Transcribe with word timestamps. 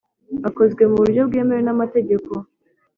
akozwe 0.47 0.81
mu 0.89 0.95
buryo 1.01 1.21
bwemewe 1.27 1.61
n 1.63 1.69
amategeko 1.75 2.31